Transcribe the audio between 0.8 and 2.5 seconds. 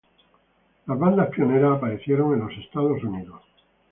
Las bandas pioneras aparecieron en